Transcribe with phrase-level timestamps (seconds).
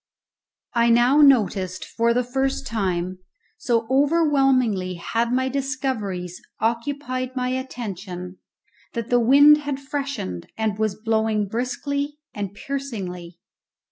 [0.73, 3.19] I now noticed for the first time,
[3.59, 8.39] so overwhelmingly had my discoveries occupied my attention,
[8.93, 13.37] that the wind had freshened and was blowing briskly and piercingly.